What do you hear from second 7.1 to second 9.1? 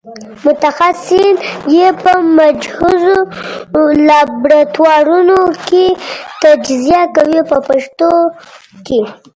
کوي په پښتو کې.